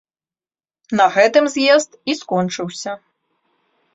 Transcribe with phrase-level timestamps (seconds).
[1.01, 2.91] На гэтым з'езд і скончыўся.